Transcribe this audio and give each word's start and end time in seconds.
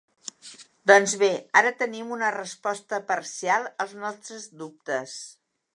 Doncs 0.91 1.13
bé, 1.23 1.29
ara 1.61 1.73
tenim 1.83 2.15
una 2.17 2.33
resposta 2.39 3.01
parcial 3.13 3.73
als 3.85 3.95
nostres 4.07 4.53
dubtes. 4.65 5.19